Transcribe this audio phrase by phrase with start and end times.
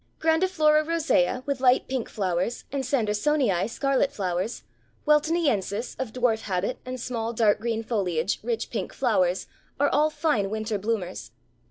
[0.17, 4.63] Grandiflora rosea, with light pink flowers, and Sandersonii, scarlet flowers;
[5.05, 9.45] Weltoniensis, of dwarf habit and small dark green foliage, rich pink flowers,
[9.79, 11.29] are all fine winter bloomers.